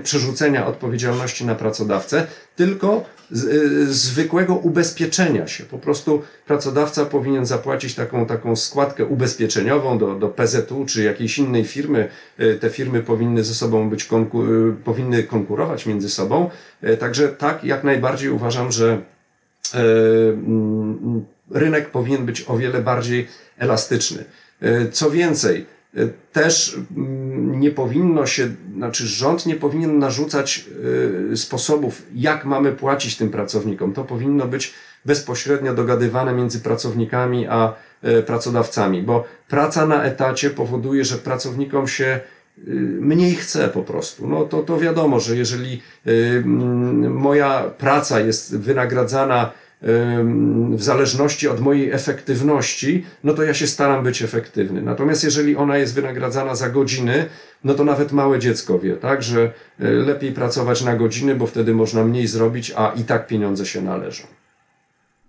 przerzucenia 0.03 0.67
odpowiedzialności 0.67 1.45
na 1.45 1.55
pracodawcę, 1.55 2.27
tylko 2.55 3.05
z, 3.31 3.43
y, 3.43 3.93
zwykłego 3.93 4.55
ubezpieczenia 4.55 5.47
się. 5.47 5.63
Po 5.63 5.77
prostu 5.77 6.21
pracodawca 6.47 7.05
powinien 7.05 7.45
zapłacić 7.45 7.95
taką, 7.95 8.25
taką 8.25 8.55
składkę 8.55 9.05
ubezpieczeniową 9.05 9.97
do, 9.97 10.15
do 10.15 10.29
PZU 10.29 10.85
czy 10.85 11.03
jakiejś 11.03 11.37
innej 11.37 11.63
firmy. 11.63 12.09
Y, 12.39 12.57
te 12.61 12.69
firmy 12.69 13.03
powinny 13.03 13.43
ze 13.43 13.53
sobą 13.53 13.89
być, 13.89 14.05
konku, 14.05 14.45
y, 14.45 14.73
powinny 14.83 15.23
konkurować 15.23 15.85
między 15.85 16.09
sobą. 16.09 16.49
Także 16.99 17.29
tak, 17.29 17.63
jak 17.63 17.83
najbardziej 17.83 18.29
uważam, 18.29 18.71
że 18.71 19.01
mm, 19.73 21.25
rynek 21.51 21.89
powinien 21.89 22.25
być 22.25 22.45
o 22.47 22.57
wiele 22.57 22.81
bardziej 22.81 23.27
elastyczny. 23.57 24.23
Co 24.91 25.11
więcej, 25.11 25.65
też 26.33 26.77
mm, 26.97 27.59
nie 27.59 27.71
powinno 27.71 28.25
się, 28.25 28.49
znaczy 28.75 29.07
rząd 29.07 29.45
nie 29.45 29.55
powinien 29.55 29.99
narzucać 29.99 30.65
y, 31.31 31.37
sposobów, 31.37 32.01
jak 32.15 32.45
mamy 32.45 32.71
płacić 32.71 33.17
tym 33.17 33.29
pracownikom. 33.29 33.93
To 33.93 34.03
powinno 34.03 34.45
być 34.45 34.73
bezpośrednio 35.05 35.73
dogadywane 35.73 36.33
między 36.33 36.59
pracownikami 36.59 37.47
a 37.47 37.73
pracodawcami, 38.25 39.01
bo 39.01 39.23
praca 39.47 39.85
na 39.85 40.03
etacie 40.03 40.49
powoduje, 40.49 41.05
że 41.05 41.17
pracownikom 41.17 41.87
się 41.87 42.19
mniej 42.99 43.35
chce 43.35 43.67
po 43.67 43.83
prostu. 43.83 44.27
No 44.27 44.45
to, 44.45 44.63
to 44.63 44.79
wiadomo, 44.79 45.19
że 45.19 45.35
jeżeli 45.35 45.81
moja 47.05 47.63
praca 47.77 48.19
jest 48.19 48.57
wynagradzana 48.57 49.51
w 50.71 50.83
zależności 50.83 51.47
od 51.47 51.59
mojej 51.59 51.91
efektywności, 51.91 53.05
no 53.23 53.33
to 53.33 53.43
ja 53.43 53.53
się 53.53 53.67
staram 53.67 54.03
być 54.03 54.21
efektywny. 54.21 54.81
Natomiast 54.81 55.23
jeżeli 55.23 55.55
ona 55.55 55.77
jest 55.77 55.95
wynagradzana 55.95 56.55
za 56.55 56.69
godziny, 56.69 57.29
no 57.63 57.73
to 57.73 57.83
nawet 57.83 58.11
małe 58.11 58.39
dziecko 58.39 58.79
wie, 58.79 58.95
tak, 58.95 59.23
że 59.23 59.53
e, 59.79 59.91
lepiej 59.91 60.31
pracować 60.31 60.83
na 60.83 60.95
godziny, 60.95 61.35
bo 61.35 61.47
wtedy 61.47 61.73
można 61.73 62.03
mniej 62.03 62.27
zrobić, 62.27 62.73
a 62.75 62.91
i 62.91 63.03
tak 63.03 63.27
pieniądze 63.27 63.65
się 63.65 63.81
należą. 63.81 64.23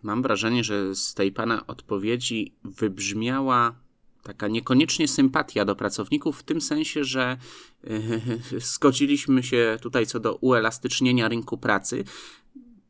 Mam 0.02 0.22
wrażenie, 0.22 0.64
że 0.64 0.94
z 0.94 1.14
tej 1.14 1.32
pana 1.32 1.66
odpowiedzi 1.66 2.54
wybrzmiała 2.64 3.74
taka 4.22 4.48
niekoniecznie 4.48 5.08
sympatia 5.08 5.64
do 5.64 5.76
pracowników, 5.76 6.38
w 6.38 6.42
tym 6.42 6.60
sensie, 6.60 7.04
że 7.04 7.36
yy, 7.84 8.60
zgodziliśmy 8.74 9.42
się 9.42 9.78
tutaj 9.80 10.06
co 10.06 10.20
do 10.20 10.34
uelastycznienia 10.34 11.28
rynku 11.28 11.58
pracy, 11.58 12.04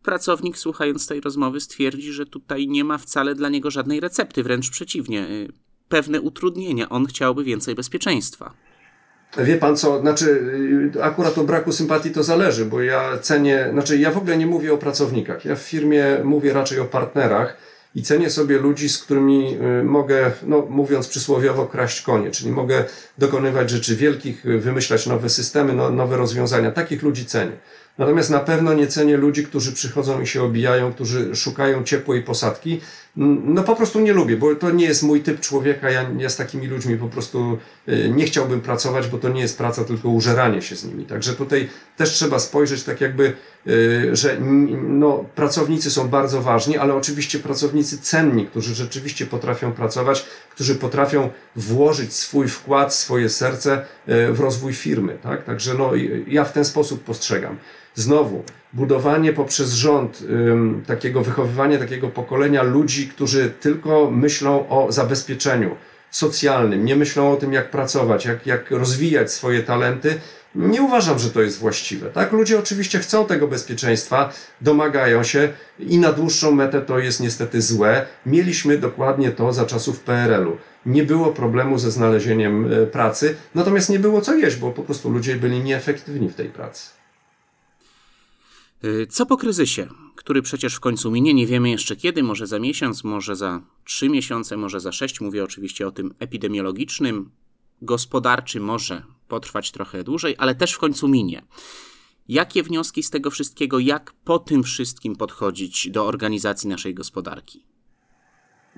pracownik 0.06 0.58
słuchając 0.58 1.06
tej 1.06 1.20
rozmowy 1.20 1.60
stwierdzi, 1.60 2.12
że 2.12 2.26
tutaj 2.26 2.68
nie 2.68 2.84
ma 2.84 2.98
wcale 2.98 3.34
dla 3.34 3.48
niego 3.48 3.70
żadnej 3.70 4.00
recepty, 4.00 4.42
wręcz 4.42 4.70
przeciwnie, 4.70 5.26
y, 5.28 5.48
pewne 5.88 6.20
utrudnienia. 6.20 6.88
On 6.88 7.06
chciałby 7.06 7.44
więcej 7.44 7.74
bezpieczeństwa. 7.74 8.54
Wie 9.38 9.56
pan 9.56 9.76
co, 9.76 10.00
znaczy 10.00 10.26
y, 10.96 11.02
akurat 11.02 11.38
o 11.38 11.44
braku 11.44 11.72
sympatii 11.72 12.10
to 12.10 12.22
zależy, 12.22 12.64
bo 12.64 12.82
ja 12.82 13.18
cenię, 13.18 13.68
znaczy 13.72 13.98
ja 13.98 14.10
w 14.10 14.16
ogóle 14.16 14.36
nie 14.36 14.46
mówię 14.46 14.72
o 14.74 14.78
pracownikach. 14.78 15.44
Ja 15.44 15.56
w 15.56 15.62
firmie 15.62 16.04
mówię 16.24 16.52
raczej 16.52 16.80
o 16.80 16.84
partnerach 16.84 17.56
i 17.94 18.02
cenię 18.02 18.30
sobie 18.30 18.58
ludzi, 18.58 18.88
z 18.88 18.98
którymi 18.98 19.56
y, 19.80 19.84
mogę, 19.84 20.32
no 20.42 20.66
mówiąc 20.70 21.08
przysłowiowo, 21.08 21.66
kraść 21.66 22.02
konie, 22.02 22.30
czyli 22.30 22.50
mogę 22.50 22.84
dokonywać 23.18 23.70
rzeczy 23.70 23.96
wielkich, 23.96 24.42
wymyślać 24.44 25.06
nowe 25.06 25.28
systemy, 25.28 25.72
no, 25.72 25.90
nowe 25.90 26.16
rozwiązania. 26.16 26.70
Takich 26.70 27.02
ludzi 27.02 27.26
cenię. 27.26 27.56
Natomiast 27.98 28.30
na 28.30 28.40
pewno 28.40 28.74
nie 28.74 28.86
cenię 28.86 29.16
ludzi, 29.16 29.44
którzy 29.46 29.72
przychodzą 29.72 30.20
i 30.20 30.26
się 30.26 30.42
obijają, 30.42 30.92
którzy 30.92 31.36
szukają 31.36 31.84
ciepłej 31.84 32.22
posadki. 32.22 32.80
No 33.16 33.62
po 33.62 33.76
prostu 33.76 34.00
nie 34.00 34.12
lubię, 34.12 34.36
bo 34.36 34.54
to 34.54 34.70
nie 34.70 34.84
jest 34.84 35.02
mój 35.02 35.20
typ 35.20 35.40
człowieka. 35.40 35.90
Ja, 35.90 36.10
ja 36.18 36.28
z 36.28 36.36
takimi 36.36 36.66
ludźmi 36.66 36.96
po 36.96 37.08
prostu 37.08 37.58
y, 37.88 38.12
nie 38.14 38.24
chciałbym 38.24 38.60
pracować, 38.60 39.08
bo 39.08 39.18
to 39.18 39.28
nie 39.28 39.40
jest 39.40 39.58
praca, 39.58 39.84
tylko 39.84 40.08
użeranie 40.08 40.62
się 40.62 40.76
z 40.76 40.84
nimi. 40.84 41.04
Także 41.04 41.32
tutaj 41.32 41.68
też 41.96 42.10
trzeba 42.10 42.38
spojrzeć 42.38 42.82
tak 42.82 43.00
jakby, 43.00 43.32
że 44.12 44.36
no, 44.88 45.24
pracownicy 45.34 45.90
są 45.90 46.08
bardzo 46.08 46.42
ważni, 46.42 46.78
ale 46.78 46.94
oczywiście 46.94 47.38
pracownicy 47.38 47.98
cenni, 47.98 48.46
którzy 48.46 48.74
rzeczywiście 48.74 49.26
potrafią 49.26 49.72
pracować, 49.72 50.26
którzy 50.50 50.74
potrafią 50.74 51.30
włożyć 51.56 52.12
swój 52.12 52.48
wkład, 52.48 52.94
swoje 52.94 53.28
serce 53.28 53.84
y, 54.08 54.32
w 54.32 54.40
rozwój 54.40 54.72
firmy. 54.72 55.18
Tak? 55.22 55.44
Także 55.44 55.74
no, 55.74 55.90
ja 56.26 56.44
w 56.44 56.52
ten 56.52 56.64
sposób 56.64 57.04
postrzegam. 57.04 57.56
Znowu, 57.94 58.44
budowanie 58.72 59.32
poprzez 59.32 59.72
rząd 59.72 60.22
takiego 60.86 61.22
wychowywanie 61.22 61.78
takiego 61.78 62.08
pokolenia 62.08 62.62
ludzi, 62.62 63.08
którzy 63.08 63.50
tylko 63.60 64.10
myślą 64.10 64.68
o 64.68 64.92
zabezpieczeniu 64.92 65.76
socjalnym, 66.10 66.84
nie 66.84 66.96
myślą 66.96 67.32
o 67.32 67.36
tym, 67.36 67.52
jak 67.52 67.70
pracować, 67.70 68.24
jak, 68.24 68.46
jak 68.46 68.70
rozwijać 68.70 69.32
swoje 69.32 69.62
talenty. 69.62 70.20
Nie 70.56 70.82
uważam, 70.82 71.18
że 71.18 71.30
to 71.30 71.42
jest 71.42 71.58
właściwe. 71.58 72.10
Tak? 72.10 72.32
Ludzie 72.32 72.58
oczywiście 72.58 72.98
chcą 72.98 73.26
tego 73.26 73.48
bezpieczeństwa, 73.48 74.32
domagają 74.60 75.22
się 75.22 75.52
i 75.78 75.98
na 75.98 76.12
dłuższą 76.12 76.52
metę 76.52 76.80
to 76.80 76.98
jest 76.98 77.20
niestety 77.20 77.62
złe. 77.62 78.06
Mieliśmy 78.26 78.78
dokładnie 78.78 79.30
to 79.30 79.52
za 79.52 79.66
czasów 79.66 80.00
PRL-u. 80.00 80.56
Nie 80.86 81.04
było 81.04 81.32
problemu 81.32 81.78
ze 81.78 81.90
znalezieniem 81.90 82.72
e, 82.72 82.86
pracy, 82.86 83.36
natomiast 83.54 83.90
nie 83.90 83.98
było 83.98 84.20
co 84.20 84.34
jeść, 84.34 84.56
bo 84.56 84.70
po 84.70 84.82
prostu 84.82 85.10
ludzie 85.10 85.36
byli 85.36 85.60
nieefektywni 85.60 86.28
w 86.28 86.34
tej 86.34 86.48
pracy. 86.48 86.90
Y, 88.84 89.06
co 89.06 89.26
po 89.26 89.36
kryzysie, 89.36 89.88
który 90.14 90.42
przecież 90.42 90.74
w 90.74 90.80
końcu 90.80 91.10
minie, 91.10 91.34
nie 91.34 91.46
wiemy 91.46 91.70
jeszcze 91.70 91.96
kiedy, 91.96 92.22
może 92.22 92.46
za 92.46 92.58
miesiąc, 92.58 93.04
może 93.04 93.36
za 93.36 93.60
trzy 93.84 94.08
miesiące, 94.08 94.56
może 94.56 94.80
za 94.80 94.92
sześć, 94.92 95.20
mówię 95.20 95.44
oczywiście 95.44 95.86
o 95.86 95.90
tym 95.90 96.14
epidemiologicznym, 96.18 97.30
gospodarczy 97.82 98.60
może 98.60 99.02
potrwać 99.28 99.72
trochę 99.72 100.04
dłużej, 100.04 100.34
ale 100.38 100.54
też 100.54 100.72
w 100.72 100.78
końcu 100.78 101.08
minie. 101.08 101.42
Jakie 102.28 102.62
wnioski 102.62 103.02
z 103.02 103.10
tego 103.10 103.30
wszystkiego, 103.30 103.78
jak 103.78 104.12
po 104.24 104.38
tym 104.38 104.62
wszystkim 104.62 105.16
podchodzić 105.16 105.90
do 105.90 106.06
organizacji 106.06 106.68
naszej 106.68 106.94
gospodarki? 106.94 107.66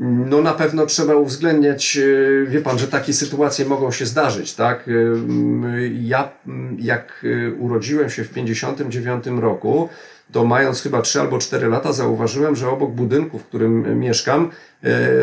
No 0.01 0.43
na 0.43 0.55
pewno 0.55 0.87
trzeba 0.87 1.15
uwzględniać, 1.15 1.97
e, 1.97 2.51
wie 2.51 2.61
pan, 2.61 2.79
że 2.79 2.89
takie 2.89 3.13
sytuacje 3.13 3.65
mogą 3.65 3.91
się 3.91 4.07
zdarzyć, 4.07 4.55
tak? 4.55 4.89
E, 4.89 4.93
ja 5.89 6.31
jak 6.79 7.25
e, 7.25 7.53
urodziłem 7.55 8.11
się 8.11 8.25
w 8.25 8.31
59 8.31 9.25
roku, 9.27 9.89
to 10.33 10.45
mając 10.45 10.83
chyba 10.83 11.03
3 11.03 11.21
albo 11.21 11.39
4 11.39 11.69
lata 11.69 11.93
zauważyłem, 11.93 12.57
że 12.57 12.69
obok 12.69 12.91
budynku, 12.91 13.39
w 13.39 13.45
którym 13.45 14.01
mieszkam, 14.01 14.51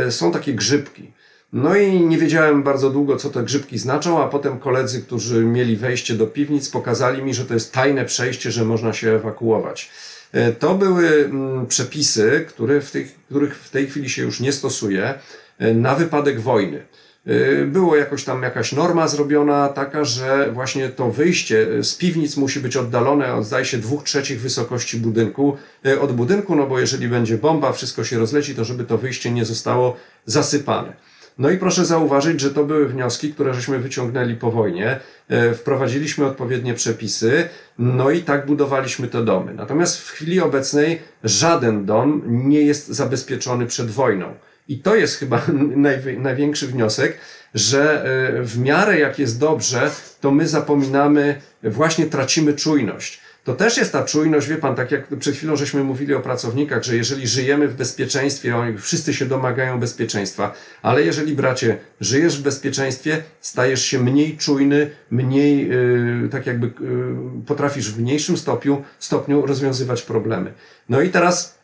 są 0.10 0.32
takie 0.32 0.53
grzybki. 0.53 1.12
No 1.55 1.75
i 1.75 2.01
nie 2.01 2.17
wiedziałem 2.17 2.63
bardzo 2.63 2.89
długo, 2.89 3.17
co 3.17 3.29
te 3.29 3.43
grzybki 3.43 3.77
znaczą, 3.77 4.24
a 4.24 4.27
potem 4.27 4.59
koledzy, 4.59 5.01
którzy 5.01 5.45
mieli 5.45 5.75
wejście 5.75 6.13
do 6.13 6.27
piwnic, 6.27 6.69
pokazali 6.69 7.24
mi, 7.24 7.33
że 7.33 7.45
to 7.45 7.53
jest 7.53 7.74
tajne 7.74 8.05
przejście, 8.05 8.51
że 8.51 8.65
można 8.65 8.93
się 8.93 9.12
ewakuować. 9.12 9.91
E, 10.31 10.51
to 10.51 10.75
były 10.75 11.25
mm, 11.25 11.65
przepisy, 11.67 12.45
które 12.47 12.81
w 12.81 12.91
tej, 12.91 13.07
których 13.29 13.57
w 13.57 13.69
tej 13.69 13.88
chwili 13.88 14.09
się 14.09 14.21
już 14.21 14.39
nie 14.39 14.51
stosuje 14.51 15.13
e, 15.59 15.74
na 15.74 15.95
wypadek 15.95 16.39
wojny. 16.39 16.81
E, 17.25 17.65
było 17.65 17.95
jakoś 17.95 18.24
tam 18.24 18.43
jakaś 18.43 18.71
norma 18.71 19.07
zrobiona 19.07 19.69
taka, 19.69 20.05
że 20.05 20.51
właśnie 20.51 20.89
to 20.89 21.12
wyjście 21.12 21.83
z 21.83 21.95
piwnic 21.95 22.38
musi 22.38 22.59
być 22.59 22.77
oddalone 22.77 23.33
od 23.33 23.45
zdaje 23.45 23.65
się 23.65 23.77
dwóch 23.77 24.03
trzecich 24.03 24.41
wysokości 24.41 24.97
budynku, 24.97 25.57
od 26.01 26.12
budynku, 26.12 26.55
no 26.55 26.67
bo 26.67 26.79
jeżeli 26.79 27.07
będzie 27.07 27.38
bomba, 27.38 27.71
wszystko 27.71 28.03
się 28.03 28.19
rozleci, 28.19 28.55
to 28.55 28.65
żeby 28.65 28.83
to 28.83 28.97
wyjście 28.97 29.31
nie 29.31 29.45
zostało 29.45 29.97
zasypane. 30.25 31.05
No 31.38 31.50
i 31.50 31.58
proszę 31.58 31.86
zauważyć, 31.86 32.42
że 32.42 32.51
to 32.51 32.63
były 32.63 32.88
wnioski, 32.88 33.33
które 33.33 33.53
żeśmy 33.53 33.79
wyciągnęli 33.79 34.36
po 34.36 34.51
wojnie. 34.51 35.00
E, 35.29 35.53
wprowadziliśmy 35.53 36.25
odpowiednie 36.25 36.74
przepisy, 36.74 37.50
no 37.79 38.12
i 38.12 38.22
tak 38.22 38.46
budowaliśmy 38.46 39.07
te 39.07 39.25
domy. 39.25 39.53
Natomiast 39.53 40.01
w 40.01 40.09
chwili 40.09 40.42
obecnej 40.42 41.01
żaden 41.24 41.86
dom 41.86 42.22
nie 42.25 42.62
jest 42.62 42.88
zabezpieczony 42.88 43.66
przed 43.66 43.92
wojną. 43.92 44.33
I 44.68 44.79
to 44.79 44.96
jest 44.96 45.18
chyba 45.18 45.42
największy 46.18 46.68
wniosek, 46.68 47.18
że 47.53 48.03
e, 48.03 48.44
w 48.44 48.59
miarę 48.59 49.00
jak 49.00 49.20
jest 49.20 49.40
dobrze, 49.40 49.92
to 50.22 50.31
my 50.31 50.48
zapominamy, 50.48 51.42
właśnie 51.64 52.05
tracimy 52.05 52.53
czujność. 52.53 53.22
To 53.46 53.53
też 53.53 53.77
jest 53.77 53.92
ta 53.92 54.03
czujność, 54.03 54.48
wie 54.48 54.58
pan, 54.58 54.75
tak 54.75 54.92
jak 54.92 55.08
przed 55.08 55.36
chwilą 55.36 55.55
żeśmy 55.55 55.84
mówili 55.84 56.14
o 56.14 56.20
pracownikach, 56.20 56.84
że 56.84 56.96
jeżeli 56.96 57.27
żyjemy 57.27 57.68
w 57.68 57.75
bezpieczeństwie, 57.75 58.58
oni 58.58 58.77
wszyscy 58.77 59.14
się 59.14 59.25
domagają 59.25 59.79
bezpieczeństwa, 59.79 60.53
ale 60.81 61.03
jeżeli 61.03 61.36
bracie, 61.36 61.77
żyjesz 62.01 62.40
w 62.40 62.44
bezpieczeństwie, 62.44 63.24
stajesz 63.42 63.86
się 63.86 64.00
mniej 64.00 64.38
czujny, 64.38 64.92
mniej, 65.12 65.70
yy, 65.70 66.29
tak 66.31 66.46
jakby 66.46 66.68
yy, 66.68 67.44
potrafisz 67.46 67.92
w 67.92 68.01
mniejszym 68.01 68.38
stopniu, 68.38 68.84
stopniu 69.00 69.46
rozwiązywać 69.46 70.01
problemy. 70.01 70.53
No 70.90 71.01
i 71.01 71.10
teraz 71.10 71.58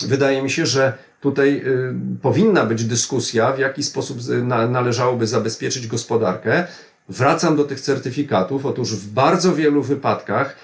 wydaje 0.00 0.42
mi 0.42 0.50
się, 0.50 0.66
że 0.66 0.92
tutaj 1.20 1.62
y, 1.66 1.94
powinna 2.22 2.66
być 2.66 2.84
dyskusja, 2.84 3.52
w 3.52 3.58
jaki 3.58 3.82
sposób 3.82 4.18
na, 4.42 4.68
należałoby 4.68 5.26
zabezpieczyć 5.26 5.86
gospodarkę. 5.86 6.66
Wracam 7.08 7.56
do 7.56 7.64
tych 7.64 7.80
certyfikatów. 7.80 8.66
Otóż 8.66 8.96
w 8.96 9.08
bardzo 9.12 9.54
wielu 9.54 9.82
wypadkach 9.82 10.56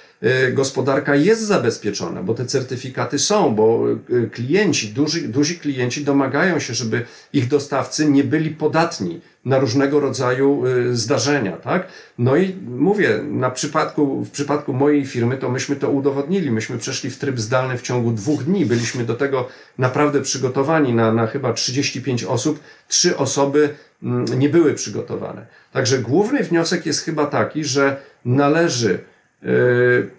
gospodarka 0.52 1.14
jest 1.14 1.42
zabezpieczona, 1.46 2.22
bo 2.22 2.35
te 2.35 2.46
certyfikaty 2.46 3.18
są, 3.18 3.54
bo 3.54 3.85
y, 4.11 4.30
klienci, 4.30 4.88
duży, 4.88 5.28
duzi 5.28 5.58
klienci 5.58 6.04
domagają 6.04 6.58
się, 6.58 6.74
żeby 6.74 7.04
ich 7.32 7.48
dostawcy 7.48 8.11
nie 8.11 8.24
byli 8.24 8.50
podatni 8.50 9.20
na 9.44 9.58
różnego 9.58 10.00
rodzaju 10.00 10.66
y, 10.66 10.96
zdarzenia, 10.96 11.52
tak? 11.52 11.88
No 12.18 12.37
i 12.37 12.54
mówię, 12.68 13.20
na 13.30 13.50
przypadku, 13.50 14.24
w 14.24 14.30
przypadku 14.30 14.72
mojej 14.72 15.06
firmy 15.06 15.37
to 15.37 15.48
myśmy 15.48 15.76
to 15.76 15.90
udowodnili. 15.90 16.50
Myśmy 16.50 16.78
przeszli 16.78 17.11
w 17.11 17.18
tryb 17.18 17.40
zdalny 17.40 17.78
w 17.78 17.82
ciągu 17.82 18.12
dwóch 18.12 18.44
dni. 18.44 18.66
Byliśmy 18.66 19.04
do 19.04 19.14
tego 19.14 19.48
naprawdę 19.78 20.20
przygotowani 20.20 20.94
na, 20.94 21.12
na 21.12 21.26
chyba 21.26 21.52
35 21.52 22.24
osób. 22.24 22.61
Trzy 22.88 23.16
osoby 23.16 23.74
mm, 24.02 24.38
nie 24.38 24.48
były 24.48 24.74
przygotowane. 24.74 25.46
Także 25.72 25.98
główny 25.98 26.42
wniosek 26.42 26.87
jest 26.87 27.04
chyba 27.04 27.26
taki, 27.26 27.64
że 27.64 27.96
należy 28.24 28.98
Y, 28.98 29.12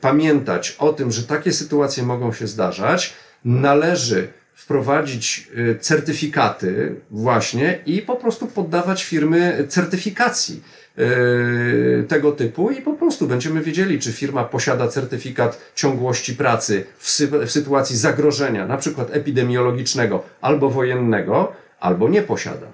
pamiętać 0.01 0.75
o 0.79 0.93
tym, 0.93 1.11
że 1.11 1.23
takie 1.23 1.51
sytuacje 1.51 2.03
mogą 2.03 2.33
się 2.33 2.47
zdarzać, 2.47 3.13
należy 3.45 4.27
wprowadzić 4.53 5.47
y, 5.57 5.79
certyfikaty 5.79 6.95
właśnie 7.11 7.79
i 7.85 8.01
po 8.01 8.15
prostu 8.15 8.47
poddawać 8.47 9.03
firmy 9.03 9.65
certyfikacji 9.69 10.63
y, 10.99 12.05
tego 12.07 12.31
typu 12.31 12.71
i 12.71 12.81
po 12.81 12.93
prostu 12.93 13.27
będziemy 13.27 13.61
wiedzieli, 13.61 13.99
czy 13.99 14.11
firma 14.11 14.43
posiada 14.43 14.87
certyfikat 14.87 15.71
ciągłości 15.75 16.35
pracy 16.35 16.85
w, 16.97 17.09
sy 17.09 17.27
w 17.27 17.51
sytuacji 17.51 17.97
zagrożenia, 17.97 18.67
na 18.67 18.77
przykład 18.77 19.07
epidemiologicznego 19.11 20.23
albo 20.41 20.69
wojennego, 20.69 21.53
albo 21.79 22.09
nie 22.09 22.21
posiada. 22.21 22.67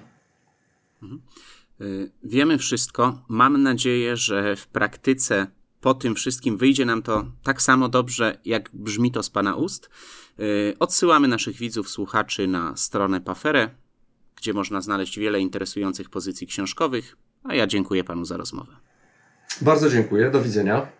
Mhm. 1.02 1.20
Wiemy 2.24 2.58
wszystko. 2.58 3.22
Mam 3.28 3.62
nadzieję, 3.62 4.16
że 4.16 4.56
w 4.56 4.66
praktyce 4.66 5.46
po 5.80 5.94
tym 5.94 6.14
wszystkim 6.14 6.56
wyjdzie 6.56 6.84
nam 6.84 7.02
to 7.02 7.24
tak 7.42 7.62
samo 7.62 7.88
dobrze, 7.88 8.38
jak 8.44 8.70
brzmi 8.72 9.12
to 9.12 9.22
z 9.22 9.30
Pana 9.30 9.56
ust. 9.56 9.90
Y, 10.40 10.76
odsyłamy 10.78 11.28
naszych 11.28 11.56
widzów, 11.56 11.90
słuchaczy 11.90 12.46
na 12.46 12.76
stronę 12.76 13.20
Pafere, 13.20 13.70
gdzie 14.36 14.52
można 14.52 14.80
znaleźć 14.80 15.18
wiele 15.18 15.40
interesujących 15.40 16.10
pozycji 16.10 16.46
książkowych, 16.46 17.16
a 17.44 17.54
ja 17.54 17.66
dziękuję 17.66 18.04
Panu 18.04 18.24
za 18.24 18.36
rozmowę. 18.36 18.72
Bardzo 19.60 19.90
dziękuję, 19.90 20.30
do 20.30 20.42
widzenia. 20.42 20.99